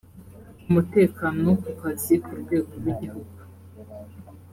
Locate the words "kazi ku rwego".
1.79-2.71